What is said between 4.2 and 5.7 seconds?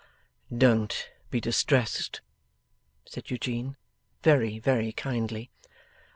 very, very kindly.